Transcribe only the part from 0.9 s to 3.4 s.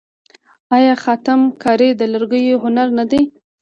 خاتم کاري د لرګیو هنر نه دی؟